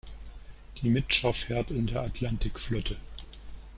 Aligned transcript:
Die 0.81 0.89
"Mitscher" 0.89 1.31
fährt 1.31 1.69
in 1.69 1.85
der 1.85 2.01
Atlantikflotte. 2.01 2.97